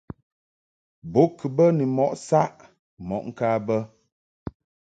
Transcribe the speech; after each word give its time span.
Bo 1.11 1.21
kɨ 1.37 1.45
bə 1.55 1.65
ni 1.77 1.85
mɔʼ 1.95 2.11
saʼ 2.27 2.53
mɔʼ 3.07 3.21
ŋka 3.29 3.47
bə. 3.65 3.77